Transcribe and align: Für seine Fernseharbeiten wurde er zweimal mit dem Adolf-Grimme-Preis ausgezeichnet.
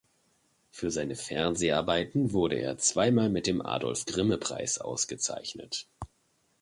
Für 0.71 0.89
seine 0.89 1.15
Fernseharbeiten 1.15 2.31
wurde 2.33 2.55
er 2.57 2.79
zweimal 2.79 3.29
mit 3.29 3.45
dem 3.45 3.61
Adolf-Grimme-Preis 3.63 4.79
ausgezeichnet. 4.79 5.85